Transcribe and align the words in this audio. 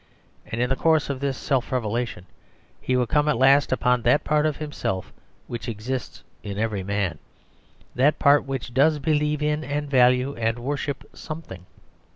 And 0.47 0.59
in 0.59 0.71
the 0.71 0.75
course 0.75 1.11
of 1.11 1.19
this 1.19 1.37
self 1.37 1.71
revelation 1.71 2.25
he 2.81 2.95
would 2.97 3.09
come 3.09 3.27
at 3.29 3.37
last 3.37 3.71
upon 3.71 4.01
that 4.01 4.23
part 4.23 4.47
of 4.47 4.57
himself 4.57 5.13
which 5.45 5.67
exists 5.69 6.23
in 6.41 6.57
every 6.57 6.81
man 6.81 7.19
that 7.93 8.17
part 8.17 8.43
which 8.45 8.73
does 8.73 8.97
believe 8.97 9.43
in, 9.43 9.63
and 9.63 9.87
value, 9.91 10.35
and 10.35 10.57
worship 10.57 11.03
something. 11.13 11.67